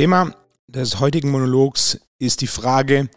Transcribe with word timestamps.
Thema 0.00 0.34
des 0.66 0.98
heutigen 0.98 1.30
Monologs 1.30 2.00
ist 2.18 2.40
die 2.40 2.46
Frage, 2.46 3.10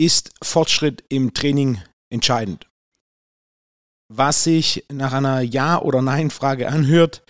ist 0.00 0.32
Fortschritt 0.42 1.04
im 1.10 1.34
Training 1.34 1.82
entscheidend? 2.10 2.66
Was 4.10 4.44
sich 4.44 4.84
nach 4.90 5.12
einer 5.12 5.42
Ja- 5.42 5.82
oder 5.82 6.00
Nein-Frage 6.00 6.68
anhört, 6.68 7.22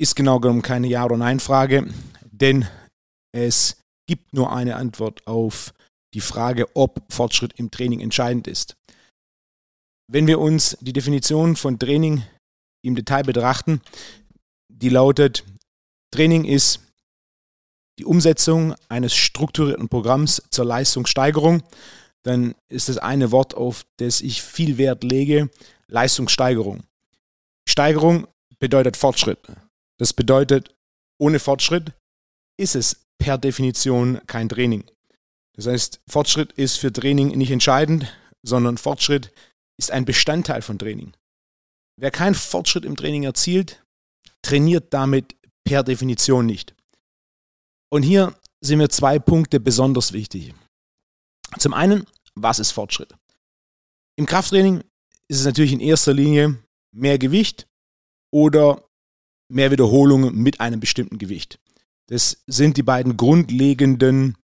ist 0.00 0.16
genau 0.16 0.40
genommen 0.40 0.62
keine 0.62 0.86
Ja- 0.86 1.04
oder 1.04 1.18
Nein-Frage, 1.18 1.92
denn 2.22 2.66
es 3.34 3.78
gibt 4.08 4.32
nur 4.32 4.52
eine 4.52 4.76
Antwort 4.76 5.26
auf 5.26 5.74
die 6.14 6.20
Frage, 6.22 6.74
ob 6.74 7.02
Fortschritt 7.12 7.58
im 7.58 7.70
Training 7.70 8.00
entscheidend 8.00 8.48
ist. 8.48 8.74
Wenn 10.08 10.26
wir 10.26 10.38
uns 10.38 10.76
die 10.80 10.92
Definition 10.92 11.56
von 11.56 11.78
Training 11.78 12.22
im 12.82 12.94
Detail 12.94 13.22
betrachten, 13.24 13.80
die 14.68 14.88
lautet, 14.88 15.44
Training 16.12 16.44
ist 16.44 16.80
die 17.98 18.04
Umsetzung 18.04 18.74
eines 18.88 19.14
strukturierten 19.14 19.88
Programms 19.88 20.42
zur 20.50 20.64
Leistungssteigerung, 20.64 21.62
dann 22.22 22.54
ist 22.68 22.88
das 22.88 22.98
eine 22.98 23.30
Wort, 23.32 23.54
auf 23.54 23.84
das 23.96 24.20
ich 24.20 24.42
viel 24.42 24.78
Wert 24.78 25.02
lege, 25.02 25.50
Leistungssteigerung. 25.88 26.84
Steigerung 27.68 28.26
bedeutet 28.58 28.96
Fortschritt. 28.96 29.38
Das 29.98 30.12
bedeutet, 30.12 30.74
ohne 31.18 31.38
Fortschritt 31.38 31.92
ist 32.58 32.76
es 32.76 33.06
per 33.18 33.38
Definition 33.38 34.20
kein 34.26 34.48
Training. 34.48 34.84
Das 35.54 35.66
heißt, 35.66 36.00
Fortschritt 36.06 36.52
ist 36.52 36.76
für 36.76 36.92
Training 36.92 37.28
nicht 37.28 37.50
entscheidend, 37.50 38.12
sondern 38.42 38.76
Fortschritt 38.76 39.32
ist 39.78 39.90
ein 39.90 40.04
Bestandteil 40.04 40.62
von 40.62 40.78
Training. 40.78 41.12
Wer 41.98 42.10
keinen 42.10 42.34
Fortschritt 42.34 42.84
im 42.84 42.96
Training 42.96 43.24
erzielt, 43.24 43.84
trainiert 44.42 44.92
damit 44.92 45.36
per 45.64 45.82
Definition 45.82 46.46
nicht. 46.46 46.74
Und 47.90 48.02
hier 48.02 48.38
sind 48.60 48.78
mir 48.78 48.88
zwei 48.88 49.18
Punkte 49.18 49.60
besonders 49.60 50.12
wichtig. 50.12 50.54
Zum 51.58 51.74
einen, 51.74 52.06
was 52.34 52.58
ist 52.58 52.72
Fortschritt? 52.72 53.14
Im 54.18 54.26
Krafttraining 54.26 54.80
ist 55.28 55.40
es 55.40 55.44
natürlich 55.44 55.72
in 55.72 55.80
erster 55.80 56.12
Linie 56.12 56.58
mehr 56.94 57.18
Gewicht 57.18 57.66
oder 58.32 58.88
mehr 59.48 59.70
Wiederholungen 59.70 60.34
mit 60.34 60.60
einem 60.60 60.80
bestimmten 60.80 61.18
Gewicht. 61.18 61.58
Das 62.08 62.42
sind 62.46 62.76
die 62.76 62.82
beiden 62.82 63.16
grundlegenden 63.16 64.36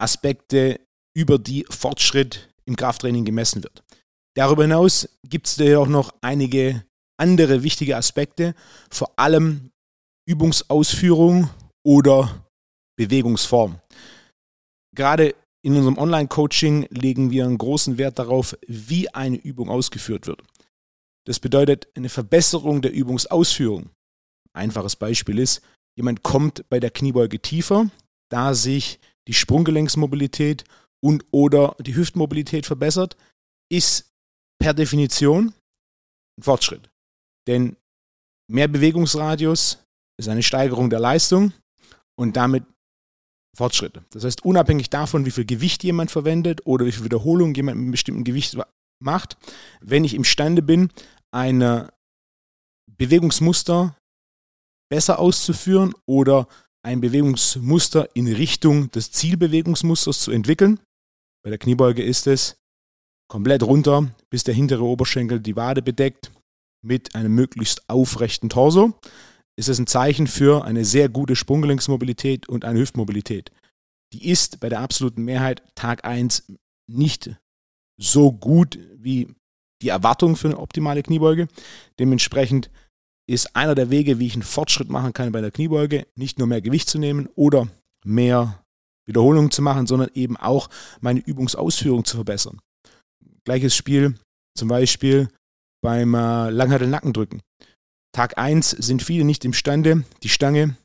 Aspekte, 0.00 0.80
über 1.16 1.38
die 1.38 1.66
Fortschritt 1.68 2.54
im 2.64 2.76
Krafttraining 2.76 3.24
gemessen 3.24 3.64
wird. 3.64 3.82
Darüber 4.38 4.62
hinaus 4.62 5.08
gibt 5.28 5.48
es 5.48 5.76
auch 5.76 5.88
noch 5.88 6.14
einige 6.20 6.84
andere 7.16 7.64
wichtige 7.64 7.96
Aspekte, 7.96 8.54
vor 8.88 9.18
allem 9.18 9.72
Übungsausführung 10.28 11.50
oder 11.84 12.46
Bewegungsform. 12.96 13.80
Gerade 14.94 15.34
in 15.64 15.74
unserem 15.74 15.98
Online-Coaching 15.98 16.86
legen 16.90 17.32
wir 17.32 17.46
einen 17.46 17.58
großen 17.58 17.98
Wert 17.98 18.20
darauf, 18.20 18.56
wie 18.68 19.12
eine 19.12 19.38
Übung 19.38 19.68
ausgeführt 19.68 20.28
wird. 20.28 20.40
Das 21.26 21.40
bedeutet 21.40 21.88
eine 21.96 22.08
Verbesserung 22.08 22.80
der 22.80 22.92
Übungsausführung. 22.92 23.90
Einfaches 24.52 24.94
Beispiel 24.94 25.40
ist, 25.40 25.62
jemand 25.96 26.22
kommt 26.22 26.64
bei 26.68 26.78
der 26.78 26.92
Kniebeuge 26.92 27.40
tiefer, 27.40 27.90
da 28.28 28.54
sich 28.54 29.00
die 29.26 29.34
Sprunggelenksmobilität 29.34 30.62
und 31.00 31.24
oder 31.32 31.74
die 31.80 31.96
Hüftmobilität 31.96 32.66
verbessert, 32.66 33.16
ist 33.68 34.08
per 34.60 34.74
Definition 34.74 35.52
ein 36.38 36.42
Fortschritt. 36.42 36.90
Denn 37.46 37.76
mehr 38.50 38.68
Bewegungsradius 38.68 39.78
ist 40.18 40.28
eine 40.28 40.42
Steigerung 40.42 40.90
der 40.90 41.00
Leistung 41.00 41.52
und 42.18 42.36
damit 42.36 42.64
Fortschritte. 43.56 44.04
Das 44.10 44.24
heißt, 44.24 44.44
unabhängig 44.44 44.90
davon, 44.90 45.26
wie 45.26 45.30
viel 45.30 45.44
Gewicht 45.44 45.82
jemand 45.82 46.10
verwendet 46.10 46.66
oder 46.66 46.86
wie 46.86 46.92
viel 46.92 47.04
Wiederholung 47.04 47.54
jemand 47.54 47.76
mit 47.76 47.84
einem 47.84 47.90
bestimmten 47.92 48.24
Gewicht 48.24 48.56
macht, 49.02 49.36
wenn 49.80 50.04
ich 50.04 50.14
imstande 50.14 50.62
bin, 50.62 50.90
ein 51.32 51.88
Bewegungsmuster 52.96 53.96
besser 54.90 55.18
auszuführen 55.18 55.94
oder 56.06 56.48
ein 56.84 57.00
Bewegungsmuster 57.00 58.14
in 58.14 58.26
Richtung 58.28 58.90
des 58.90 59.12
Zielbewegungsmusters 59.12 60.20
zu 60.20 60.30
entwickeln. 60.30 60.80
Bei 61.44 61.50
der 61.50 61.58
Kniebeuge 61.58 62.02
ist 62.02 62.26
es 62.26 62.56
komplett 63.28 63.62
runter, 63.62 64.10
bis 64.30 64.44
der 64.44 64.54
hintere 64.54 64.84
Oberschenkel 64.84 65.40
die 65.40 65.56
Wade 65.56 65.82
bedeckt 65.82 66.30
mit 66.82 67.14
einem 67.14 67.34
möglichst 67.34 67.88
aufrechten 67.88 68.48
Torso 68.48 68.94
ist 69.58 69.68
es 69.68 69.80
ein 69.80 69.88
Zeichen 69.88 70.28
für 70.28 70.64
eine 70.64 70.84
sehr 70.84 71.08
gute 71.08 71.34
Sprunggelenksmobilität 71.34 72.48
und 72.48 72.64
eine 72.64 72.78
Hüftmobilität. 72.78 73.50
Die 74.12 74.30
ist 74.30 74.60
bei 74.60 74.68
der 74.68 74.80
absoluten 74.80 75.24
Mehrheit 75.24 75.64
Tag 75.74 76.04
1 76.04 76.52
nicht 76.88 77.34
so 78.00 78.30
gut 78.30 78.78
wie 78.94 79.34
die 79.82 79.88
Erwartung 79.88 80.36
für 80.36 80.46
eine 80.46 80.58
optimale 80.58 81.02
Kniebeuge. 81.02 81.48
Dementsprechend 81.98 82.70
ist 83.28 83.56
einer 83.56 83.74
der 83.74 83.90
Wege, 83.90 84.20
wie 84.20 84.28
ich 84.28 84.34
einen 84.34 84.42
Fortschritt 84.44 84.90
machen 84.90 85.12
kann 85.12 85.32
bei 85.32 85.40
der 85.40 85.50
Kniebeuge, 85.50 86.06
nicht 86.14 86.38
nur 86.38 86.46
mehr 86.46 86.62
Gewicht 86.62 86.88
zu 86.88 87.00
nehmen 87.00 87.28
oder 87.34 87.66
mehr 88.04 88.64
Wiederholungen 89.06 89.50
zu 89.50 89.60
machen, 89.60 89.88
sondern 89.88 90.10
eben 90.14 90.36
auch 90.36 90.70
meine 91.00 91.18
Übungsausführung 91.18 92.04
zu 92.04 92.16
verbessern. 92.16 92.60
Gleiches 93.48 93.74
Spiel 93.74 94.14
zum 94.54 94.68
Beispiel 94.68 95.30
beim 95.82 96.12
äh, 96.12 96.50
Langhantel-Nackendrücken. 96.50 97.40
Tag 98.12 98.36
1 98.36 98.72
sind 98.72 99.02
viele 99.02 99.24
nicht 99.24 99.42
imstande, 99.42 100.04
die 100.22 100.28
Stange 100.28 100.76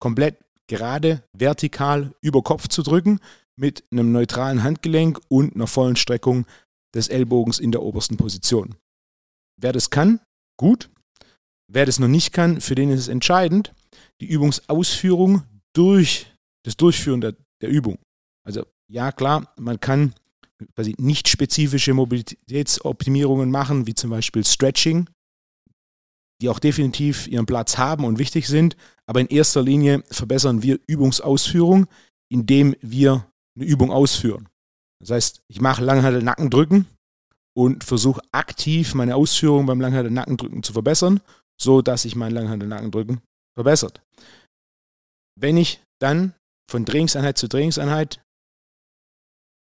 komplett 0.00 0.38
gerade, 0.66 1.22
vertikal 1.36 2.14
über 2.22 2.42
Kopf 2.42 2.68
zu 2.68 2.82
drücken 2.82 3.20
mit 3.54 3.84
einem 3.90 4.12
neutralen 4.12 4.62
Handgelenk 4.62 5.20
und 5.28 5.54
einer 5.54 5.66
vollen 5.66 5.96
Streckung 5.96 6.46
des 6.94 7.08
Ellbogens 7.08 7.58
in 7.58 7.70
der 7.70 7.82
obersten 7.82 8.16
Position. 8.16 8.76
Wer 9.60 9.74
das 9.74 9.90
kann, 9.90 10.20
gut. 10.58 10.88
Wer 11.70 11.84
das 11.84 11.98
noch 11.98 12.08
nicht 12.08 12.32
kann, 12.32 12.62
für 12.62 12.76
den 12.76 12.88
ist 12.88 13.00
es 13.00 13.08
entscheidend, 13.08 13.74
die 14.22 14.26
Übungsausführung 14.26 15.42
durch 15.74 16.32
das 16.64 16.78
Durchführen 16.78 17.20
der, 17.20 17.34
der 17.60 17.68
Übung. 17.68 17.98
Also 18.42 18.64
ja, 18.90 19.12
klar, 19.12 19.52
man 19.58 19.80
kann 19.80 20.14
quasi 20.74 20.94
nicht 20.98 21.28
spezifische 21.28 21.94
Mobilitätsoptimierungen 21.94 23.50
machen, 23.50 23.86
wie 23.86 23.94
zum 23.94 24.10
Beispiel 24.10 24.44
Stretching, 24.44 25.08
die 26.40 26.48
auch 26.48 26.58
definitiv 26.58 27.26
ihren 27.26 27.46
Platz 27.46 27.78
haben 27.78 28.04
und 28.04 28.18
wichtig 28.18 28.48
sind. 28.48 28.76
Aber 29.06 29.20
in 29.20 29.28
erster 29.28 29.62
Linie 29.62 30.02
verbessern 30.10 30.62
wir 30.62 30.78
Übungsausführung, 30.86 31.86
indem 32.30 32.76
wir 32.80 33.26
eine 33.56 33.66
Übung 33.66 33.90
ausführen. 33.90 34.48
Das 35.00 35.10
heißt, 35.10 35.42
ich 35.48 35.60
mache 35.60 35.84
Langhandel 35.84 36.22
Nackendrücken 36.22 36.86
und 37.56 37.84
versuche 37.84 38.22
aktiv 38.32 38.94
meine 38.94 39.16
Ausführung 39.16 39.66
beim 39.66 39.80
Langhandel 39.80 40.12
Nackendrücken 40.12 40.62
zu 40.62 40.72
verbessern, 40.72 41.20
so 41.60 41.82
dass 41.82 42.02
sich 42.02 42.16
mein 42.16 42.32
Langhandel 42.32 42.68
Nackendrücken 42.68 43.20
verbessert. 43.54 44.02
Wenn 45.38 45.56
ich 45.56 45.80
dann 46.00 46.34
von 46.70 46.86
Trainingseinheit 46.86 47.38
zu 47.38 47.48
Trainingseinheit 47.48 48.22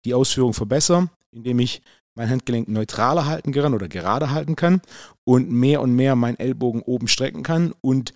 die 0.05 0.13
Ausführung 0.13 0.53
verbessere, 0.53 1.09
indem 1.31 1.59
ich 1.59 1.81
mein 2.15 2.29
Handgelenk 2.29 2.67
neutraler 2.67 3.25
halten 3.25 3.51
kann 3.51 3.73
oder 3.73 3.87
gerade 3.87 4.31
halten 4.31 4.55
kann 4.55 4.81
und 5.23 5.49
mehr 5.49 5.81
und 5.81 5.93
mehr 5.95 6.15
meinen 6.15 6.37
Ellbogen 6.37 6.81
oben 6.81 7.07
strecken 7.07 7.43
kann 7.43 7.73
und 7.81 8.13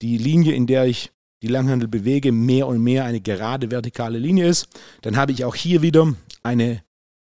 die 0.00 0.18
Linie, 0.18 0.54
in 0.54 0.66
der 0.66 0.86
ich 0.86 1.12
die 1.42 1.48
Langhandel 1.48 1.88
bewege, 1.88 2.32
mehr 2.32 2.66
und 2.66 2.82
mehr 2.82 3.04
eine 3.04 3.20
gerade 3.20 3.70
vertikale 3.70 4.18
Linie 4.18 4.48
ist, 4.48 4.66
dann 5.02 5.16
habe 5.16 5.32
ich 5.32 5.44
auch 5.44 5.54
hier 5.54 5.82
wieder 5.82 6.14
eine 6.42 6.82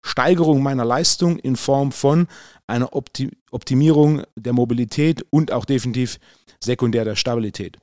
Steigerung 0.04 0.62
meiner 0.62 0.84
Leistung 0.84 1.38
in 1.38 1.56
Form 1.56 1.91
von 1.91 2.27
einer 2.66 2.91
Optimierung 2.93 4.22
der 4.36 4.53
Mobilität 4.53 5.24
und 5.30 5.53
auch 5.53 5.65
definitiv 5.65 6.19
sekundär 6.60 7.07
der 7.07 7.16
Stabilität. 7.16 7.78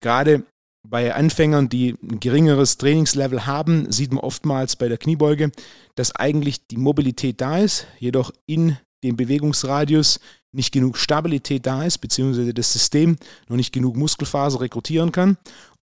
Gerade 0.00 0.44
bei 0.88 1.14
Anfängern, 1.14 1.68
die 1.68 1.96
ein 2.02 2.20
geringeres 2.20 2.76
Trainingslevel 2.78 3.46
haben, 3.46 3.90
sieht 3.90 4.12
man 4.12 4.24
oftmals 4.24 4.76
bei 4.76 4.88
der 4.88 4.98
Kniebeuge, 4.98 5.52
dass 5.94 6.14
eigentlich 6.14 6.66
die 6.66 6.76
Mobilität 6.76 7.40
da 7.40 7.58
ist, 7.58 7.86
jedoch 7.98 8.32
in 8.46 8.76
dem 9.04 9.16
Bewegungsradius 9.16 10.20
nicht 10.54 10.72
genug 10.72 10.96
Stabilität 10.98 11.66
da 11.66 11.84
ist, 11.84 11.98
beziehungsweise 11.98 12.52
das 12.52 12.72
System 12.72 13.16
noch 13.48 13.56
nicht 13.56 13.72
genug 13.72 13.96
Muskelfaser 13.96 14.60
rekrutieren 14.60 15.12
kann 15.12 15.38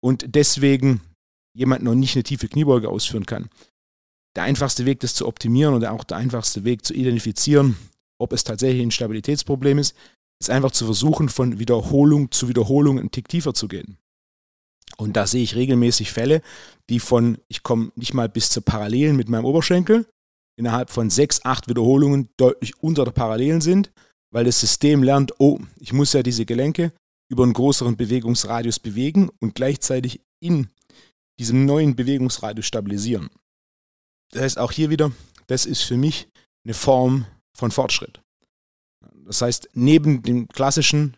und 0.02 0.24
deswegen 0.34 1.00
jemand 1.56 1.82
noch 1.82 1.94
nicht 1.94 2.16
eine 2.16 2.24
tiefe 2.24 2.48
Kniebeuge 2.48 2.88
ausführen 2.88 3.26
kann. 3.26 3.48
Der 4.36 4.44
einfachste 4.44 4.84
Weg, 4.84 5.00
das 5.00 5.14
zu 5.14 5.28
optimieren 5.28 5.74
oder 5.74 5.92
auch 5.92 6.04
der 6.04 6.16
einfachste 6.16 6.64
Weg 6.64 6.84
zu 6.84 6.94
identifizieren, 6.94 7.76
ob 8.18 8.32
es 8.32 8.42
tatsächlich 8.42 8.82
ein 8.82 8.90
Stabilitätsproblem 8.90 9.78
ist, 9.78 9.94
ist 10.40 10.50
einfach 10.50 10.72
zu 10.72 10.86
versuchen, 10.86 11.28
von 11.28 11.58
Wiederholung 11.58 12.30
zu 12.30 12.48
Wiederholung 12.48 12.98
einen 12.98 13.10
Tick 13.10 13.28
tiefer 13.28 13.54
zu 13.54 13.68
gehen. 13.68 13.98
Und 14.96 15.16
da 15.16 15.26
sehe 15.26 15.42
ich 15.42 15.56
regelmäßig 15.56 16.12
Fälle, 16.12 16.42
die 16.88 17.00
von, 17.00 17.38
ich 17.48 17.62
komme 17.62 17.90
nicht 17.96 18.14
mal 18.14 18.28
bis 18.28 18.50
zur 18.50 18.64
Parallelen 18.64 19.16
mit 19.16 19.28
meinem 19.28 19.44
Oberschenkel, 19.44 20.06
innerhalb 20.56 20.90
von 20.90 21.10
sechs, 21.10 21.44
acht 21.44 21.68
Wiederholungen 21.68 22.28
deutlich 22.36 22.80
unter 22.82 23.04
der 23.04 23.12
Parallelen 23.12 23.60
sind, 23.60 23.90
weil 24.32 24.44
das 24.44 24.60
System 24.60 25.02
lernt, 25.02 25.32
oh, 25.38 25.58
ich 25.80 25.92
muss 25.92 26.12
ja 26.12 26.22
diese 26.22 26.46
Gelenke 26.46 26.92
über 27.30 27.44
einen 27.44 27.52
größeren 27.52 27.96
Bewegungsradius 27.96 28.78
bewegen 28.78 29.30
und 29.40 29.54
gleichzeitig 29.54 30.20
in 30.40 30.68
diesem 31.38 31.64
neuen 31.64 31.96
Bewegungsradius 31.96 32.66
stabilisieren. 32.66 33.30
Das 34.32 34.42
heißt, 34.42 34.58
auch 34.58 34.72
hier 34.72 34.90
wieder, 34.90 35.12
das 35.46 35.66
ist 35.66 35.82
für 35.82 35.96
mich 35.96 36.28
eine 36.64 36.74
Form 36.74 37.26
von 37.56 37.70
Fortschritt. 37.70 38.20
Das 39.24 39.42
heißt, 39.42 39.70
neben 39.72 40.22
dem 40.22 40.48
klassischen, 40.48 41.16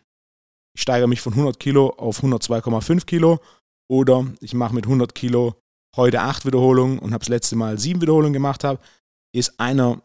ich 0.75 0.81
steigere 0.81 1.07
mich 1.07 1.21
von 1.21 1.33
100 1.33 1.59
Kilo 1.59 1.89
auf 1.89 2.23
102,5 2.23 3.05
Kilo 3.05 3.39
oder 3.89 4.27
ich 4.41 4.53
mache 4.53 4.75
mit 4.75 4.85
100 4.85 5.15
Kilo 5.15 5.55
heute 5.95 6.21
acht 6.21 6.45
Wiederholungen 6.45 6.99
und 6.99 7.13
habe 7.13 7.23
das 7.23 7.29
letzte 7.29 7.55
Mal 7.55 7.79
sieben 7.79 8.01
Wiederholungen 8.01 8.33
gemacht 8.33 8.63
habe, 8.63 8.79
ist 9.33 9.59
einer 9.59 10.01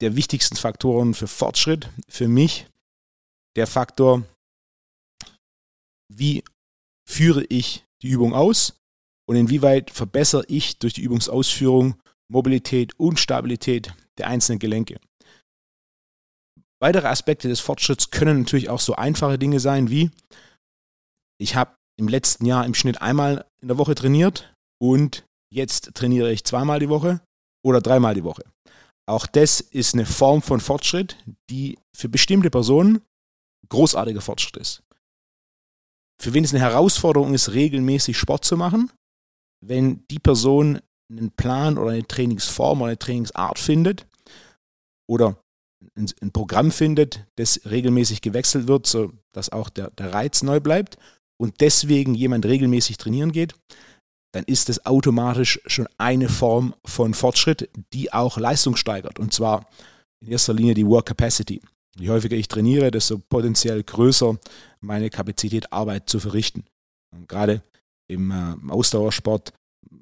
der 0.00 0.16
wichtigsten 0.16 0.56
Faktoren 0.56 1.14
für 1.14 1.26
Fortschritt 1.28 1.88
für 2.08 2.28
mich 2.28 2.66
der 3.56 3.66
Faktor, 3.66 4.22
wie 6.12 6.44
führe 7.08 7.44
ich 7.44 7.84
die 8.02 8.08
Übung 8.08 8.34
aus 8.34 8.80
und 9.26 9.36
inwieweit 9.36 9.90
verbessere 9.90 10.44
ich 10.48 10.78
durch 10.78 10.94
die 10.94 11.02
Übungsausführung 11.02 11.94
Mobilität 12.28 12.98
und 12.98 13.18
Stabilität 13.20 13.94
der 14.18 14.28
einzelnen 14.28 14.58
Gelenke. 14.58 14.98
Weitere 16.80 17.08
Aspekte 17.08 17.48
des 17.48 17.60
Fortschritts 17.60 18.10
können 18.10 18.40
natürlich 18.40 18.68
auch 18.68 18.80
so 18.80 18.94
einfache 18.94 19.38
Dinge 19.38 19.60
sein 19.60 19.90
wie, 19.90 20.10
ich 21.38 21.56
habe 21.56 21.76
im 21.96 22.08
letzten 22.08 22.46
Jahr 22.46 22.64
im 22.64 22.74
Schnitt 22.74 23.00
einmal 23.00 23.46
in 23.60 23.68
der 23.68 23.78
Woche 23.78 23.94
trainiert 23.94 24.54
und 24.80 25.24
jetzt 25.52 25.94
trainiere 25.94 26.32
ich 26.32 26.44
zweimal 26.44 26.80
die 26.80 26.88
Woche 26.88 27.20
oder 27.64 27.80
dreimal 27.80 28.14
die 28.14 28.24
Woche. 28.24 28.44
Auch 29.06 29.26
das 29.26 29.60
ist 29.60 29.94
eine 29.94 30.06
Form 30.06 30.42
von 30.42 30.60
Fortschritt, 30.60 31.16
die 31.50 31.78
für 31.94 32.08
bestimmte 32.08 32.50
Personen 32.50 33.02
großartiger 33.68 34.20
Fortschritt 34.20 34.56
ist. 34.56 34.82
Für 36.20 36.32
wen 36.32 36.44
es 36.44 36.52
eine 36.52 36.62
Herausforderung 36.62 37.34
ist, 37.34 37.52
regelmäßig 37.52 38.16
Sport 38.16 38.44
zu 38.44 38.56
machen, 38.56 38.90
wenn 39.60 40.06
die 40.10 40.18
Person 40.18 40.80
einen 41.10 41.30
Plan 41.32 41.76
oder 41.76 41.90
eine 41.90 42.06
Trainingsform 42.06 42.80
oder 42.80 42.90
eine 42.90 42.98
Trainingsart 42.98 43.58
findet 43.58 44.06
oder 45.06 45.36
ein, 45.96 46.32
Programm 46.32 46.70
findet, 46.70 47.26
das 47.36 47.60
regelmäßig 47.66 48.22
gewechselt 48.22 48.68
wird, 48.68 48.86
sodass 48.86 49.50
auch 49.50 49.68
der, 49.68 49.90
der 49.90 50.14
Reiz 50.14 50.42
neu 50.42 50.60
bleibt 50.60 50.98
und 51.36 51.60
deswegen 51.60 52.14
jemand 52.14 52.46
regelmäßig 52.46 52.96
trainieren 52.96 53.32
geht, 53.32 53.54
dann 54.32 54.44
ist 54.44 54.68
es 54.68 54.84
automatisch 54.84 55.60
schon 55.66 55.88
eine 55.96 56.28
Form 56.28 56.74
von 56.84 57.14
Fortschritt, 57.14 57.70
die 57.92 58.12
auch 58.12 58.36
Leistung 58.36 58.74
steigert. 58.76 59.18
Und 59.18 59.32
zwar 59.32 59.68
in 60.20 60.32
erster 60.32 60.54
Linie 60.54 60.74
die 60.74 60.86
Work 60.86 61.06
Capacity. 61.06 61.60
Je 61.96 62.10
häufiger 62.10 62.36
ich 62.36 62.48
trainiere, 62.48 62.90
desto 62.90 63.18
potenziell 63.18 63.82
größer 63.84 64.36
meine 64.80 65.10
Kapazität, 65.10 65.72
Arbeit 65.72 66.10
zu 66.10 66.18
verrichten. 66.18 66.64
Und 67.14 67.28
gerade 67.28 67.62
im, 68.08 68.32
äh, 68.32 68.72
Ausdauersport 68.72 69.52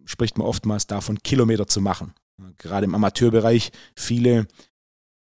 spricht 0.07 0.39
man 0.39 0.47
oftmals 0.47 0.87
davon, 0.87 1.19
Kilometer 1.23 1.67
zu 1.67 1.81
machen. 1.83 2.15
Gerade 2.57 2.85
im 2.85 2.95
Amateurbereich 2.95 3.71
viele 3.95 4.47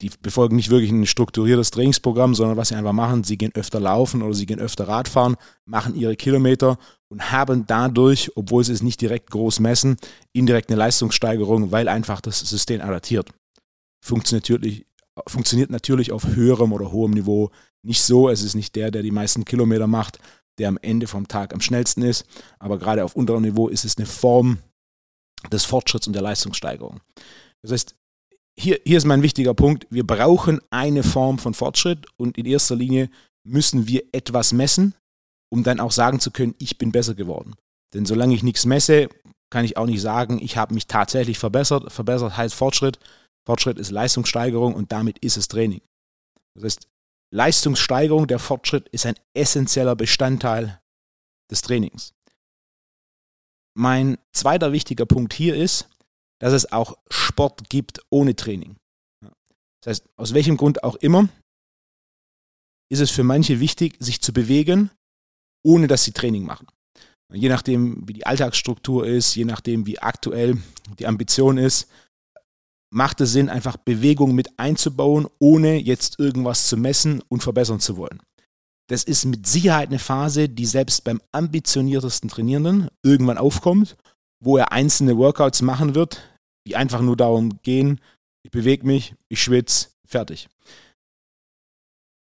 die 0.01 0.11
befolgen 0.23 0.57
nicht 0.57 0.71
wirklich 0.71 0.91
ein 0.91 1.07
strukturiertes 1.07 1.73
Trainingsprogramm, 1.73 2.35
sondern 2.35 2.57
was 2.57 2.69
sie 2.69 2.77
einfach 2.77 2.93
machen, 2.93 3.25
sie 3.25 3.37
gehen 3.37 3.55
öfter 3.55 3.81
laufen 3.81 4.23
oder 4.23 4.35
sie 4.35 4.47
gehen 4.47 4.61
öfter 4.61 4.87
Radfahren, 4.87 5.37
machen 5.65 5.97
ihre 5.97 6.15
Kilometer 6.15 6.79
und 7.09 7.33
haben 7.33 7.67
dadurch, 7.67 8.31
obwohl 8.37 8.63
sie 8.63 8.73
es 8.73 8.83
nicht 8.83 9.01
direkt 9.01 9.31
groß 9.31 9.61
messen, 9.61 9.97
indirekt 10.33 10.71
eine 10.71 10.79
Leistungssteigerung, 10.79 11.73
weil 11.73 11.89
einfach 11.89 12.21
das 12.21 12.39
System 12.39 12.81
adaptiert. 12.81 13.31
Funktioniert 14.01 14.45
natürlich, 14.45 14.87
funktioniert 15.27 15.71
natürlich 15.71 16.13
auf 16.13 16.27
höherem 16.27 16.73
oder 16.73 16.93
hohem 16.93 17.13
Niveau 17.13 17.51
nicht 17.83 18.03
so. 18.03 18.29
Es 18.29 18.43
ist 18.43 18.55
nicht 18.55 18.77
der, 18.77 18.93
der 18.93 19.03
die 19.03 19.11
meisten 19.11 19.45
Kilometer 19.45 19.89
macht, 19.89 20.21
der 20.59 20.69
am 20.69 20.79
Ende 20.81 21.09
vom 21.09 21.27
Tag 21.27 21.53
am 21.55 21.61
schnellsten 21.61 22.03
ist, 22.03 22.25
aber 22.61 22.79
gerade 22.79 23.05
auf 23.05 23.17
unterem 23.17 23.43
Niveau 23.43 23.69
ist 23.69 23.85
es 23.85 23.97
eine 23.97 24.07
Form 24.07 24.59
des 25.51 25.65
Fortschritts 25.65 26.07
und 26.07 26.13
der 26.13 26.23
Leistungssteigerung. 26.23 27.01
Das 27.63 27.73
heißt, 27.73 27.98
hier, 28.59 28.81
hier 28.85 28.99
ist 28.99 29.05
mein 29.05 29.23
wichtiger 29.23 29.55
Punkt. 29.55 29.87
Wir 29.91 30.07
brauchen 30.07 30.61
eine 30.71 31.03
Form 31.03 31.39
von 31.39 31.55
Fortschritt 31.55 32.07
und 32.17 32.37
in 32.37 32.47
erster 32.47 32.77
Linie 32.77 33.09
müssen 33.45 33.87
wir 33.87 34.03
etwas 34.13 34.53
messen, 34.53 34.95
um 35.51 35.63
dann 35.63 35.81
auch 35.81 35.93
sagen 35.93 36.21
zu 36.21 36.31
können, 36.31 36.55
ich 36.59 36.77
bin 36.77 36.93
besser 36.93 37.15
geworden. 37.15 37.55
Denn 37.95 38.05
solange 38.05 38.35
ich 38.35 38.43
nichts 38.43 38.67
messe, 38.67 39.09
kann 39.51 39.65
ich 39.65 39.77
auch 39.77 39.87
nicht 39.87 40.01
sagen, 40.01 40.41
ich 40.43 40.57
habe 40.57 40.75
mich 40.75 40.87
tatsächlich 40.87 41.39
verbessert. 41.39 41.91
Verbessert 41.93 42.37
heißt 42.37 42.55
Fortschritt. 42.55 42.99
Fortschritt 43.47 43.79
ist 43.79 43.91
Leistungssteigerung 43.91 44.75
und 44.75 44.93
damit 44.93 45.19
ist 45.21 45.37
es 45.37 45.49
Training. 45.49 45.81
Das 46.55 46.65
heißt, 46.65 46.89
Leistungssteigerung, 47.31 48.27
der 48.27 48.39
Fortschritt 48.39 48.89
ist 48.89 49.07
ein 49.07 49.15
essentieller 49.35 49.97
Bestandteil 49.97 50.81
des 51.51 51.63
Trainings. 51.63 52.13
Mein 53.75 54.19
zweiter 54.33 54.73
wichtiger 54.73 55.07
Punkt 55.07 55.33
hier 55.33 55.55
ist, 55.55 55.89
dass 56.41 56.53
es 56.53 56.73
auch 56.73 56.97
Sport 57.11 57.69
gibt 57.69 58.01
ohne 58.11 58.37
Training. 58.37 58.77
Das 59.83 59.91
heißt, 59.91 60.09
aus 60.17 60.35
welchem 60.35 60.57
Grund 60.57 60.83
auch 60.85 60.97
immer, 60.97 61.29
ist 62.91 63.01
es 63.01 63.11
für 63.11 63.25
manche 63.25 63.61
wichtig, 63.61 63.97
sich 64.01 64.21
zu 64.21 64.33
bewegen, 64.33 64.91
ohne 65.65 65.87
dass 65.87 66.05
sie 66.05 66.13
Training 66.13 66.45
machen. 66.45 66.67
Je 67.33 67.49
nachdem, 67.49 68.09
wie 68.09 68.15
die 68.15 68.27
Alltagsstruktur 68.27 69.07
ist, 69.07 69.35
je 69.35 69.45
nachdem, 69.45 69.85
wie 69.87 69.99
aktuell 69.99 70.57
die 70.99 71.07
Ambition 71.07 71.59
ist, 71.59 71.89
macht 72.91 73.21
es 73.21 73.33
Sinn, 73.33 73.51
einfach 73.51 73.77
Bewegung 73.77 74.35
mit 74.35 74.59
einzubauen, 74.59 75.27
ohne 75.39 75.77
jetzt 75.77 76.19
irgendwas 76.19 76.69
zu 76.69 76.79
messen 76.79 77.23
und 77.29 77.43
verbessern 77.43 77.81
zu 77.81 77.99
wollen. 77.99 78.23
Das 78.89 79.05
ist 79.05 79.27
mit 79.27 79.47
Sicherheit 79.47 79.89
eine 79.89 79.99
Phase, 79.99 80.49
die 80.49 80.65
selbst 80.65 81.05
beim 81.05 81.21
ambitioniertesten 81.33 82.31
Trainierenden 82.31 82.89
irgendwann 83.03 83.37
aufkommt 83.37 83.99
wo 84.41 84.57
er 84.57 84.73
einzelne 84.73 85.17
Workouts 85.17 85.63
machen 85.63 85.95
wird, 85.95 86.23
die 86.69 86.77
einfach 86.77 87.01
nur 87.01 87.17
darum 87.17 87.63
gehen, 87.63 87.99
ich 88.43 88.51
bewege 88.51 88.87
mich, 88.87 89.15
ich 89.29 89.43
schwitze, 89.43 89.89
fertig. 90.05 90.49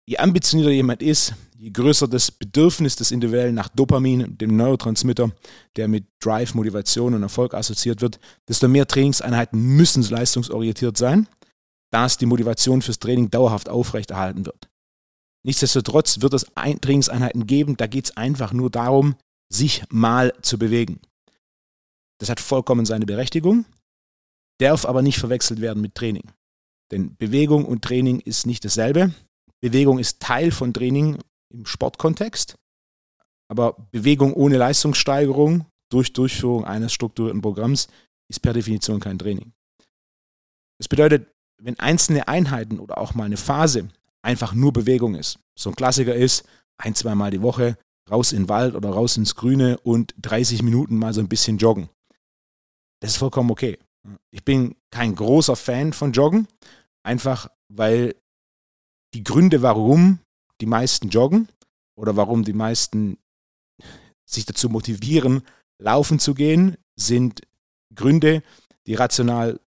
Je 0.05 0.17
ambitionierter 0.17 0.71
jemand 0.71 1.01
ist, 1.01 1.33
je 1.57 1.69
größer 1.69 2.07
das 2.07 2.31
Bedürfnis 2.31 2.95
des 2.95 3.11
Individuellen 3.11 3.55
nach 3.55 3.67
Dopamin, 3.67 4.37
dem 4.37 4.55
Neurotransmitter, 4.55 5.31
der 5.75 5.89
mit 5.89 6.05
Drive, 6.21 6.53
Motivation 6.53 7.13
und 7.13 7.23
Erfolg 7.23 7.53
assoziiert 7.53 7.99
wird, 7.99 8.19
desto 8.47 8.69
mehr 8.69 8.87
Trainingseinheiten 8.87 9.59
müssen 9.59 10.01
leistungsorientiert 10.03 10.95
sein, 10.95 11.27
da 11.91 12.05
es 12.05 12.17
die 12.17 12.25
Motivation 12.25 12.81
fürs 12.81 12.99
Training 12.99 13.29
dauerhaft 13.29 13.67
aufrechterhalten 13.67 14.45
wird. 14.45 14.69
Nichtsdestotrotz 15.43 16.21
wird 16.21 16.33
es 16.33 16.45
Trainingseinheiten 16.55 17.47
geben, 17.47 17.75
da 17.75 17.87
geht 17.87 18.05
es 18.05 18.17
einfach 18.17 18.53
nur 18.53 18.69
darum, 18.69 19.15
sich 19.49 19.83
mal 19.89 20.33
zu 20.41 20.57
bewegen. 20.57 21.01
Das 22.19 22.29
hat 22.29 22.39
vollkommen 22.39 22.85
seine 22.85 23.05
Berechtigung, 23.05 23.65
darf 24.59 24.85
aber 24.85 25.01
nicht 25.01 25.19
verwechselt 25.19 25.61
werden 25.61 25.81
mit 25.81 25.95
Training. 25.95 26.31
Denn 26.91 27.15
Bewegung 27.17 27.65
und 27.65 27.83
Training 27.83 28.19
ist 28.19 28.45
nicht 28.45 28.63
dasselbe. 28.63 29.13
Bewegung 29.61 29.99
ist 29.99 30.19
Teil 30.19 30.51
von 30.51 30.73
Training 30.73 31.17
im 31.49 31.65
Sportkontext, 31.65 32.55
aber 33.49 33.73
Bewegung 33.91 34.33
ohne 34.33 34.57
Leistungssteigerung 34.57 35.65
durch 35.89 36.13
Durchführung 36.13 36.65
eines 36.65 36.93
strukturierten 36.93 37.41
Programms 37.41 37.87
ist 38.29 38.41
per 38.41 38.53
Definition 38.53 38.99
kein 38.99 39.17
Training. 39.17 39.53
Das 40.79 40.87
bedeutet, 40.87 41.27
wenn 41.61 41.79
einzelne 41.79 42.27
Einheiten 42.27 42.79
oder 42.79 42.97
auch 42.97 43.15
mal 43.15 43.23
eine 43.23 43.37
Phase 43.37 43.87
einfach 44.21 44.53
nur 44.53 44.73
Bewegung 44.73 45.15
ist, 45.15 45.39
so 45.57 45.69
ein 45.69 45.75
Klassiker 45.75 46.13
ist, 46.13 46.45
ein, 46.77 46.93
zweimal 46.93 47.31
die 47.31 47.41
Woche 47.41 47.77
raus 48.11 48.31
in 48.31 48.43
den 48.43 48.49
Wald 48.49 48.75
oder 48.75 48.89
raus 48.89 49.17
ins 49.17 49.35
Grüne 49.35 49.79
und 49.79 50.13
30 50.21 50.61
Minuten 50.61 50.97
mal 50.97 51.13
so 51.13 51.21
ein 51.21 51.29
bisschen 51.29 51.57
joggen. 51.57 51.89
Das 52.99 53.11
ist 53.11 53.17
vollkommen 53.17 53.51
okay. 53.51 53.79
Ich 54.31 54.43
bin 54.43 54.75
kein 54.91 55.15
großer 55.15 55.55
Fan 55.55 55.93
von 55.93 56.11
Joggen, 56.11 56.47
einfach 57.03 57.49
weil 57.69 58.15
die 59.13 59.23
Gründe, 59.23 59.61
warum 59.61 60.19
die 60.61 60.65
meisten 60.65 61.09
joggen 61.09 61.47
oder 61.95 62.15
warum 62.15 62.43
die 62.43 62.53
meisten 62.53 63.17
sich 64.25 64.45
dazu 64.45 64.69
motivieren, 64.69 65.43
laufen 65.81 66.19
zu 66.19 66.33
gehen, 66.33 66.77
sind 66.95 67.41
Gründe, 67.93 68.43
die 68.85 68.95
rational 68.95 69.59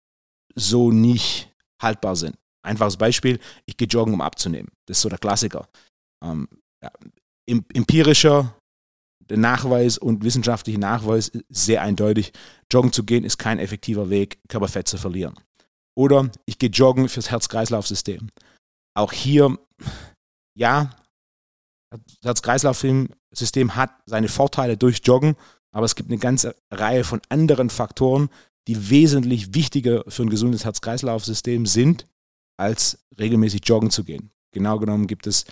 so 0.55 0.91
nicht 0.91 1.53
haltbar 1.81 2.15
sind. 2.15 2.38
Einfaches 2.62 2.98
Beispiel, 2.98 3.39
ich 3.65 3.77
gehe 3.77 3.88
joggen, 3.88 4.13
um 4.13 4.21
abzunehmen. 4.21 4.69
Das 4.86 4.98
ist 4.98 5.01
so 5.01 5.09
der 5.09 5.17
Klassiker. 5.17 5.67
Ähm, 6.24 6.50
ja, 6.83 6.91
empirischer 7.48 8.58
der 9.29 9.38
Nachweis 9.38 9.98
und 9.98 10.24
wissenschaftliche 10.24 10.79
Nachweis 10.79 11.27
ist 11.29 11.45
sehr 11.50 11.81
eindeutig. 11.81 12.31
Joggen 12.71 12.91
zu 12.91 13.03
gehen 13.03 13.24
ist 13.24 13.38
kein 13.38 13.59
effektiver 13.59 14.09
Weg, 14.09 14.39
Körperfett 14.48 14.88
zu 14.88 14.98
verlieren. 14.98 15.36
Oder 15.95 16.31
ich 16.45 16.57
gehe 16.59 16.69
joggen 16.69 17.09
fürs 17.09 17.29
Herz-Kreislauf-System. 17.29 18.29
Auch 18.95 19.12
hier, 19.12 19.57
ja, 20.55 20.89
das 21.91 22.01
Herz-Kreislauf-System 22.24 23.75
hat 23.75 23.91
seine 24.05 24.29
Vorteile 24.29 24.77
durch 24.77 25.01
Joggen, 25.03 25.36
aber 25.71 25.86
es 25.86 25.95
gibt 25.95 26.09
eine 26.09 26.19
ganze 26.19 26.55
Reihe 26.71 27.03
von 27.03 27.21
anderen 27.29 27.69
Faktoren, 27.69 28.29
die 28.67 28.89
wesentlich 28.89 29.53
wichtiger 29.53 30.03
für 30.07 30.24
ein 30.24 30.29
gesundes 30.29 30.65
Herz-Kreislauf-System 30.65 31.65
sind, 31.65 32.05
als 32.57 33.00
regelmäßig 33.17 33.62
joggen 33.65 33.91
zu 33.91 34.03
gehen. 34.03 34.31
Genau 34.51 34.79
genommen 34.79 35.07
gibt 35.07 35.27
es 35.27 35.45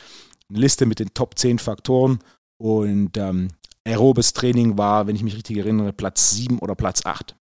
eine 0.49 0.59
Liste 0.59 0.85
mit 0.85 0.99
den 0.99 1.13
Top 1.13 1.37
10 1.37 1.59
Faktoren 1.59 2.19
und 2.57 3.17
ähm, 3.17 3.49
aerobes 3.85 4.33
Training 4.33 4.77
war, 4.77 5.07
wenn 5.07 5.15
ich 5.15 5.23
mich 5.23 5.35
richtig 5.35 5.57
erinnere, 5.57 5.93
Platz 5.93 6.31
7 6.31 6.59
oder 6.59 6.75
Platz 6.75 7.05
8. 7.05 7.35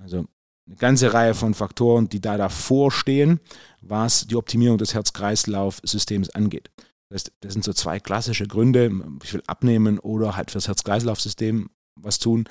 Also 0.00 0.26
eine 0.66 0.76
ganze 0.76 1.12
Reihe 1.12 1.34
von 1.34 1.54
Faktoren, 1.54 2.08
die 2.08 2.20
da 2.20 2.36
davor 2.36 2.92
stehen, 2.92 3.40
was 3.80 4.26
die 4.26 4.36
Optimierung 4.36 4.78
des 4.78 4.94
Herz-Kreislauf-Systems 4.94 6.30
angeht. 6.30 6.70
Das, 7.10 7.24
das 7.40 7.54
sind 7.54 7.64
so 7.64 7.72
zwei 7.72 7.98
klassische 7.98 8.46
Gründe. 8.46 8.92
Ich 9.24 9.34
will 9.34 9.42
abnehmen 9.46 9.98
oder 9.98 10.36
halt 10.36 10.52
fürs 10.52 10.68
Herz-Kreislauf-System 10.68 11.70
was 11.96 12.18
tun. 12.18 12.48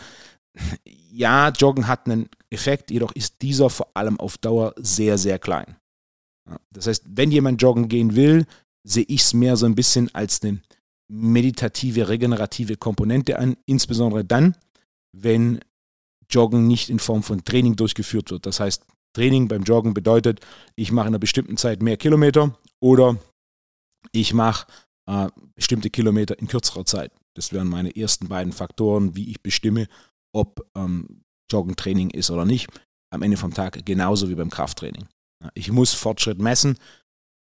Ja, 1.12 1.50
Joggen 1.50 1.88
hat 1.88 2.06
einen 2.06 2.30
Effekt, 2.50 2.92
jedoch 2.92 3.14
ist 3.14 3.42
dieser 3.42 3.70
vor 3.70 3.90
allem 3.94 4.20
auf 4.20 4.38
Dauer 4.38 4.74
sehr, 4.78 5.18
sehr 5.18 5.40
klein. 5.40 5.78
Das 6.72 6.88
heißt, 6.88 7.06
wenn 7.08 7.32
jemand 7.32 7.62
joggen 7.62 7.88
gehen 7.88 8.16
will, 8.16 8.46
sehe 8.84 9.06
ich 9.08 9.22
es 9.22 9.34
mehr 9.34 9.56
so 9.56 9.66
ein 9.66 9.76
bisschen 9.76 10.14
als 10.14 10.42
eine 10.44 10.62
meditative, 11.10 12.08
regenerative 12.08 12.78
Komponente 12.78 13.40
an, 13.40 13.58
insbesondere 13.66 14.24
dann, 14.24 14.56
wenn 15.12 15.60
Joggen 16.30 16.68
nicht 16.68 16.90
in 16.90 17.00
Form 17.00 17.24
von 17.24 17.44
Training 17.44 17.76
durchgeführt 17.76 18.32
wird. 18.32 18.46
Das 18.46 18.60
heißt, 18.60 18.86
Training 19.14 19.48
beim 19.48 19.64
Joggen 19.64 19.94
bedeutet, 19.94 20.40
ich 20.76 20.92
mache 20.92 21.08
in 21.08 21.14
einer 21.14 21.20
bestimmten 21.20 21.58
Zeit 21.58 21.82
mehr 21.82 21.98
Kilometer 21.98 22.58
oder 22.80 23.18
ich 24.12 24.34
mache 24.34 24.68
äh, 25.10 25.30
bestimmte 25.56 25.90
Kilometer 25.90 26.38
in 26.38 26.48
kürzerer 26.48 26.86
Zeit. 26.86 27.12
Das 27.36 27.52
wären 27.52 27.68
meine 27.68 27.96
ersten 27.96 28.28
beiden 28.28 28.54
Faktoren, 28.54 29.16
wie 29.16 29.30
ich 29.30 29.42
bestimme, 29.42 29.88
ob 30.34 30.68
ähm, 30.76 31.24
Joggen 31.52 31.76
Training 31.76 32.12
ist 32.12 32.30
oder 32.30 32.46
nicht. 32.46 32.70
Am 33.12 33.24
Ende 33.24 33.38
vom 33.38 33.54
Tag 33.54 33.84
genauso 33.86 34.30
wie 34.30 34.36
beim 34.36 34.52
Krafttraining. 34.52 35.08
Ich 35.56 35.72
muss 35.72 35.94
Fortschritt 35.94 36.40
messen, 36.40 36.78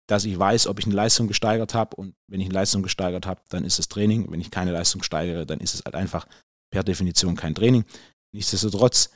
dass 0.08 0.26
ich 0.26 0.38
weiß, 0.38 0.68
ob 0.68 0.80
ich 0.80 0.86
eine 0.86 0.96
Leistung 0.96 1.28
gesteigert 1.28 1.74
habe. 1.74 1.96
Und 1.96 2.16
wenn 2.28 2.40
ich 2.40 2.48
eine 2.48 2.56
Leistung 2.56 2.84
gesteigert 2.84 3.26
habe, 3.26 3.42
dann 3.50 3.64
ist 3.64 3.80
es 3.80 3.88
Training. 3.88 4.32
Wenn 4.32 4.42
ich 4.42 4.52
keine 4.52 4.72
Leistung 4.72 5.04
steigere, 5.04 5.46
dann 5.46 5.60
ist 5.60 5.74
es 5.74 5.84
halt 5.86 5.96
einfach 5.96 6.28
per 6.72 6.84
Definition 6.84 7.36
kein 7.36 7.56
Training. 7.56 7.86
Nichtsdestotrotz, 8.34 9.12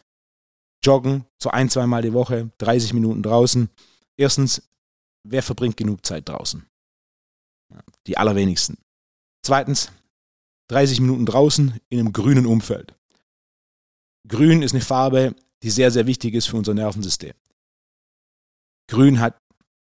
joggen 0.84 1.26
so 1.42 1.50
ein, 1.50 1.70
zweimal 1.70 2.02
die 2.02 2.14
Woche, 2.14 2.52
30 2.60 2.94
Minuten 2.94 3.24
draußen. 3.24 3.70
Erstens, 4.16 4.62
wer 5.24 5.44
verbringt 5.44 5.78
genug 5.78 6.06
Zeit 6.06 6.30
draußen? 6.30 6.66
Die 8.06 8.18
allerwenigsten. 8.18 8.78
Zweitens, 9.44 9.92
30 10.70 11.02
Minuten 11.02 11.26
draußen 11.26 11.80
in 11.90 12.00
einem 12.00 12.14
grünen 12.14 12.46
Umfeld. 12.46 12.96
Grün 14.28 14.62
ist 14.62 14.74
eine 14.74 14.82
Farbe, 14.82 15.36
die 15.64 15.70
sehr, 15.70 15.92
sehr 15.92 16.06
wichtig 16.06 16.34
ist 16.34 16.48
für 16.48 16.58
unser 16.58 16.74
Nervensystem. 16.74 17.34
Grün 18.90 19.20
hat 19.20 19.38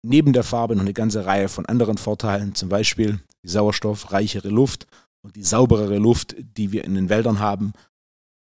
neben 0.07 0.33
der 0.33 0.45
Farbe 0.45 0.75
noch 0.75 0.83
eine 0.83 0.93
ganze 0.93 1.27
Reihe 1.27 1.49
von 1.49 1.67
anderen 1.67 1.99
Vorteilen, 1.99 2.55
zum 2.55 2.69
Beispiel 2.69 3.21
die 3.43 3.49
sauerstoffreichere 3.49 4.49
Luft 4.49 4.87
und 5.23 5.37
die 5.37 5.43
sauberere 5.43 5.99
Luft, 5.99 6.37
die 6.39 6.73
wir 6.73 6.85
in 6.85 6.95
den 6.95 7.09
Wäldern 7.09 7.39
haben, 7.39 7.73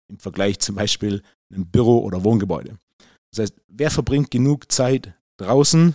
im 0.09 0.19
Vergleich 0.19 0.59
zum 0.59 0.75
Beispiel 0.75 1.23
einem 1.53 1.67
Büro- 1.67 2.03
oder 2.03 2.25
Wohngebäude. 2.25 2.79
Das 3.33 3.43
heißt, 3.43 3.61
wer 3.69 3.91
verbringt 3.91 4.31
genug 4.31 4.73
Zeit 4.73 5.15
draußen 5.39 5.95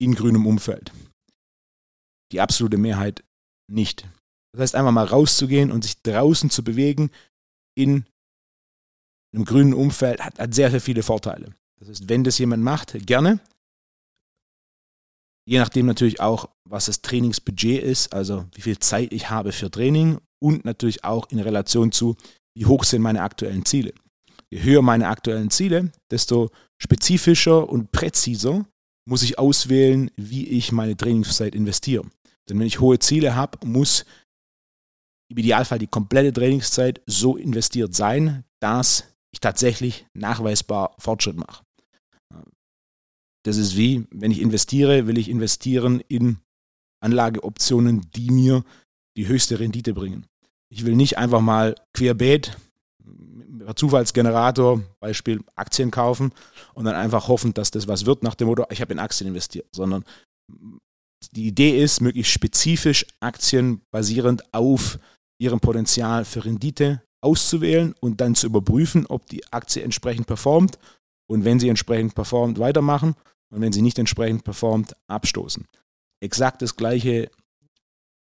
in 0.00 0.14
grünem 0.14 0.46
Umfeld? 0.46 0.92
Die 2.32 2.40
absolute 2.40 2.78
Mehrheit 2.78 3.22
nicht. 3.70 4.08
Das 4.52 4.60
heißt, 4.60 4.74
einfach 4.74 4.92
mal 4.92 5.06
rauszugehen 5.06 5.70
und 5.70 5.84
sich 5.84 6.02
draußen 6.02 6.50
zu 6.50 6.64
bewegen 6.64 7.10
in 7.76 8.06
einem 9.34 9.44
grünen 9.44 9.74
Umfeld 9.74 10.24
hat, 10.24 10.38
hat 10.38 10.54
sehr, 10.54 10.70
sehr 10.70 10.80
viele 10.80 11.02
Vorteile. 11.02 11.54
Das 11.80 11.88
heißt, 11.88 12.08
wenn 12.08 12.24
das 12.24 12.38
jemand 12.38 12.62
macht, 12.62 12.96
gerne. 13.06 13.40
Je 15.46 15.58
nachdem 15.58 15.86
natürlich 15.86 16.20
auch, 16.20 16.48
was 16.68 16.86
das 16.86 17.02
Trainingsbudget 17.02 17.82
ist, 17.82 18.12
also 18.12 18.46
wie 18.54 18.62
viel 18.62 18.78
Zeit 18.78 19.12
ich 19.12 19.28
habe 19.30 19.52
für 19.52 19.70
Training 19.70 20.18
und 20.42 20.64
natürlich 20.64 21.04
auch 21.04 21.28
in 21.30 21.38
Relation 21.38 21.92
zu, 21.92 22.16
wie 22.56 22.66
hoch 22.66 22.84
sind 22.84 23.02
meine 23.02 23.22
aktuellen 23.22 23.64
Ziele. 23.64 23.92
Je 24.50 24.62
höher 24.62 24.82
meine 24.82 25.08
aktuellen 25.08 25.50
Ziele, 25.50 25.92
desto 26.10 26.50
spezifischer 26.78 27.68
und 27.68 27.92
präziser 27.92 28.64
muss 29.06 29.22
ich 29.22 29.38
auswählen, 29.38 30.10
wie 30.16 30.48
ich 30.48 30.72
meine 30.72 30.96
Trainingszeit 30.96 31.54
investiere. 31.54 32.04
Denn 32.48 32.58
wenn 32.58 32.66
ich 32.66 32.80
hohe 32.80 32.98
Ziele 32.98 33.34
habe, 33.34 33.58
muss 33.66 34.04
im 35.30 35.38
Idealfall 35.38 35.78
die 35.78 35.86
komplette 35.86 36.32
Trainingszeit 36.32 37.02
so 37.06 37.36
investiert 37.36 37.94
sein, 37.94 38.44
dass 38.60 39.04
ich 39.32 39.40
tatsächlich 39.40 40.06
nachweisbar 40.14 40.94
Fortschritt 40.98 41.36
mache. 41.36 41.64
Das 43.44 43.56
ist 43.56 43.76
wie, 43.76 44.06
wenn 44.10 44.30
ich 44.30 44.40
investiere, 44.40 45.06
will 45.06 45.18
ich 45.18 45.28
investieren 45.28 46.00
in 46.08 46.38
Anlageoptionen, 47.00 48.06
die 48.16 48.30
mir 48.30 48.64
die 49.16 49.28
höchste 49.28 49.60
Rendite 49.60 49.92
bringen. 49.92 50.26
Ich 50.70 50.84
will 50.84 50.96
nicht 50.96 51.18
einfach 51.18 51.40
mal 51.40 51.74
querbeet, 51.92 52.56
Zufallsgenerator, 53.76 54.82
Beispiel 55.00 55.42
Aktien 55.54 55.90
kaufen 55.90 56.32
und 56.74 56.84
dann 56.84 56.94
einfach 56.94 57.28
hoffen, 57.28 57.54
dass 57.54 57.70
das 57.70 57.86
was 57.86 58.06
wird 58.06 58.22
nach 58.22 58.34
dem 58.34 58.48
Motto, 58.48 58.64
ich 58.70 58.80
habe 58.80 58.92
in 58.92 58.98
Aktien 58.98 59.28
investiert, 59.28 59.66
sondern 59.74 60.04
die 61.32 61.46
Idee 61.46 61.82
ist, 61.82 62.00
möglichst 62.00 62.32
spezifisch 62.32 63.06
Aktien 63.20 63.80
basierend 63.90 64.42
auf 64.52 64.98
ihrem 65.38 65.60
Potenzial 65.60 66.24
für 66.24 66.44
Rendite 66.44 67.02
auszuwählen 67.22 67.94
und 68.00 68.20
dann 68.20 68.34
zu 68.34 68.46
überprüfen, 68.46 69.06
ob 69.06 69.26
die 69.26 69.46
Aktie 69.52 69.82
entsprechend 69.82 70.26
performt 70.26 70.78
und 71.26 71.44
wenn 71.44 71.58
sie 71.58 71.68
entsprechend 71.68 72.14
performt, 72.14 72.58
weitermachen 72.58 73.14
und 73.54 73.60
wenn 73.60 73.72
sie 73.72 73.82
nicht 73.82 73.98
entsprechend 73.98 74.42
performt, 74.42 74.96
abstoßen. 75.06 75.66
Exakt 76.20 76.60
das 76.60 76.76
gleiche 76.76 77.30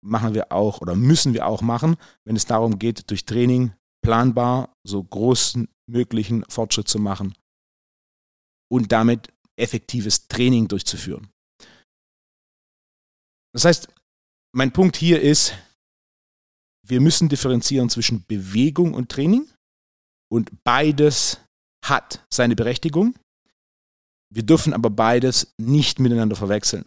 machen 0.04 0.34
wir 0.34 0.52
auch 0.52 0.82
oder 0.82 0.96
müssen 0.96 1.34
wir 1.34 1.46
auch 1.46 1.62
machen, 1.62 1.98
wenn 2.26 2.36
es 2.36 2.46
darum 2.46 2.80
geht, 2.80 3.10
durch 3.12 3.26
Training 3.26 3.74
planbar 4.02 4.76
so 4.84 5.04
großen 5.04 5.68
möglichen 5.88 6.46
Fortschritt 6.50 6.88
zu 6.88 7.00
machen 7.00 7.36
und 8.72 8.92
damit 8.92 9.28
effektives 9.56 10.28
Training 10.28 10.68
durchzuführen. 10.68 11.30
Das 13.54 13.66
heißt, 13.66 13.94
mein 14.56 14.72
Punkt 14.72 14.96
hier 14.96 15.22
ist, 15.22 15.54
wir 16.88 17.02
müssen 17.02 17.30
differenzieren 17.30 17.90
zwischen 17.90 18.26
Bewegung 18.26 18.94
und 18.94 19.12
Training 19.12 19.48
und 20.32 20.64
beides 20.64 21.40
hat 21.86 22.26
seine 22.32 22.56
Berechtigung. 22.56 23.16
Wir 24.34 24.44
dürfen 24.44 24.74
aber 24.74 24.90
beides 24.90 25.54
nicht 25.58 26.00
miteinander 26.00 26.36
verwechseln. 26.36 26.86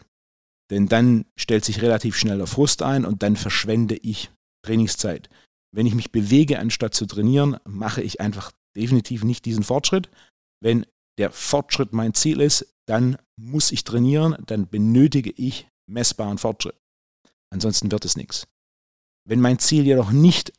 Denn 0.71 0.89
dann 0.89 1.27
stellt 1.37 1.65
sich 1.65 1.83
relativ 1.83 2.17
schnell 2.17 2.39
der 2.39 2.47
Frust 2.47 2.83
ein 2.83 3.05
und 3.05 3.23
dann 3.23 3.37
verschwende 3.37 3.97
ich 3.97 4.31
Trainingszeit. 4.65 5.29
Wenn 5.75 5.87
ich 5.87 5.95
mich 5.95 6.13
bewege, 6.13 6.59
anstatt 6.59 6.95
zu 6.95 7.07
trainieren, 7.07 7.59
mache 7.65 8.03
ich 8.03 8.21
einfach 8.21 8.53
definitiv 8.77 9.25
nicht 9.25 9.45
diesen 9.45 9.65
Fortschritt. 9.65 10.11
Wenn 10.63 10.87
der 11.19 11.31
Fortschritt 11.31 11.93
mein 11.93 12.15
Ziel 12.15 12.41
ist, 12.41 12.75
dann 12.87 13.17
muss 13.37 13.73
ich 13.73 13.85
trainieren, 13.85 14.37
dann 14.47 14.69
benötige 14.69 15.31
ich 15.31 15.69
messbaren 15.91 16.39
Fortschritt. 16.39 16.77
Ansonsten 17.53 17.91
wird 17.91 18.05
es 18.05 18.17
nichts. 18.17 18.47
Wenn 19.29 19.41
mein 19.41 19.59
Ziel 19.59 19.85
jedoch 19.85 20.11
nicht 20.11 20.53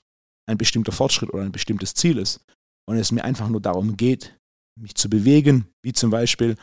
ein 0.47 0.57
bestimmter 0.57 0.91
Fortschritt 0.91 1.33
oder 1.33 1.43
ein 1.43 1.51
bestimmtes 1.51 1.93
Ziel 1.93 2.17
ist 2.17 2.45
und 2.87 2.97
es 2.97 3.11
mir 3.11 3.23
einfach 3.23 3.49
nur 3.49 3.61
darum 3.61 3.97
geht, 3.97 4.37
mich 4.79 4.95
zu 4.95 5.09
bewegen, 5.09 5.67
wie 5.81 5.93
zum 5.93 6.09
Beispiel 6.09 6.55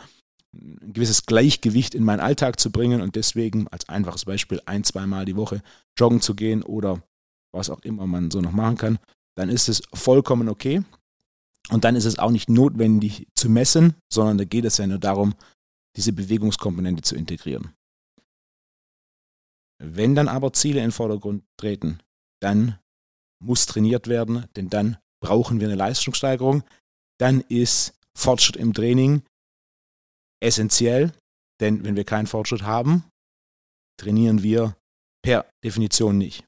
ein 0.53 0.93
gewisses 0.93 1.27
Gleichgewicht 1.27 1.95
in 1.95 2.05
meinen 2.05 2.21
Alltag 2.21 2.59
zu 2.59 2.71
bringen 2.73 3.01
und 3.01 3.15
deswegen 3.15 3.69
als 3.69 3.89
einfaches 3.89 4.25
Beispiel 4.25 4.61
ein, 4.67 4.85
zweimal 4.85 5.25
die 5.25 5.37
Woche 5.37 5.63
joggen 5.99 6.21
zu 6.21 6.35
gehen 6.35 6.63
oder 6.63 7.03
was 7.53 7.71
auch 7.71 7.81
immer 7.81 8.07
man 8.07 8.31
so 8.31 8.41
noch 8.41 8.53
machen 8.53 8.77
kann, 8.77 8.99
dann 9.37 9.49
ist 9.49 9.69
es 9.69 9.83
vollkommen 9.93 10.49
okay. 10.49 10.83
Und 11.71 11.85
dann 11.85 11.95
ist 11.95 12.05
es 12.05 12.19
auch 12.19 12.31
nicht 12.31 12.49
notwendig 12.49 13.29
zu 13.35 13.49
messen, 13.49 13.95
sondern 14.13 14.39
da 14.39 14.45
geht 14.45 14.65
es 14.65 14.79
ja 14.79 14.87
nur 14.87 14.99
darum, 14.99 15.35
diese 15.97 16.13
Bewegungskomponente 16.13 17.03
zu 17.03 17.15
integrieren. 17.15 17.75
Wenn 19.79 20.15
dann 20.15 20.29
aber 20.29 20.53
Ziele 20.53 20.81
in 20.81 20.87
den 20.87 20.93
Vordergrund 20.93 21.45
treten, 21.57 22.01
dann 22.43 22.79
muss 23.43 23.67
trainiert 23.67 24.09
werden, 24.09 24.47
denn 24.57 24.69
dann 24.69 24.99
brauchen 25.23 25.61
wir 25.61 25.69
eine 25.69 25.77
Leistungssteigerung. 25.77 26.65
Dann 27.19 27.41
ist 27.41 27.95
Fortschritt 28.17 28.57
im 28.57 28.75
Training 28.75 29.23
essentiell, 30.43 31.13
denn 31.61 31.85
wenn 31.85 31.97
wir 31.97 32.05
keinen 32.05 32.27
Fortschritt 32.27 32.63
haben, 32.63 33.05
trainieren 33.99 34.43
wir 34.43 34.77
per 35.23 35.51
Definition 35.63 36.19
nicht. 36.19 36.45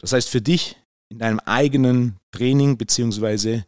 Das 0.00 0.12
heißt, 0.12 0.28
für 0.28 0.42
dich 0.42 0.76
in 1.10 1.18
deinem 1.18 1.40
eigenen 1.40 2.18
Training 2.34 2.76
beziehungsweise 2.76 3.64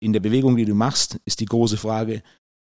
in 0.00 0.12
der 0.12 0.20
Bewegung, 0.20 0.56
die 0.56 0.66
du 0.66 0.74
machst, 0.74 1.18
ist 1.24 1.40
die 1.40 1.46
große 1.46 1.76
Frage, 1.76 2.22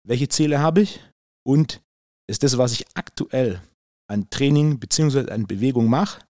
welche 0.05 0.27
Ziele 0.27 0.59
habe 0.59 0.81
ich 0.81 0.99
und 1.45 1.81
ist 2.27 2.43
das, 2.43 2.57
was 2.57 2.73
ich 2.73 2.85
aktuell 2.95 3.61
an 4.09 4.29
Training 4.29 4.79
bzw. 4.79 5.31
an 5.31 5.47
Bewegung 5.47 5.87
mache, 5.87 6.25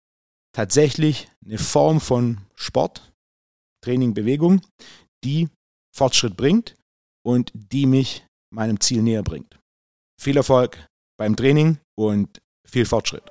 tatsächlich 0.53 1.29
eine 1.45 1.57
Form 1.57 2.01
von 2.01 2.41
Sport, 2.55 3.11
Training, 3.83 4.13
Bewegung, 4.13 4.61
die 5.23 5.49
Fortschritt 5.95 6.37
bringt 6.37 6.75
und 7.23 7.51
die 7.53 7.85
mich 7.85 8.25
meinem 8.53 8.79
Ziel 8.79 9.01
näher 9.01 9.23
bringt. 9.23 9.59
Viel 10.19 10.37
Erfolg 10.37 10.87
beim 11.17 11.35
Training 11.35 11.79
und 11.95 12.41
viel 12.65 12.85
Fortschritt. 12.85 13.23